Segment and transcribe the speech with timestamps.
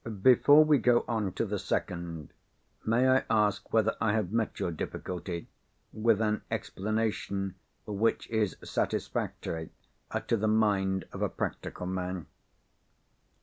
[0.23, 2.29] Before we go on to the second,
[2.83, 5.47] may I ask whether I have met your difficulty,
[5.93, 7.53] with an explanation
[7.85, 9.69] which is satisfactory
[10.27, 12.25] to the mind of a practical man?"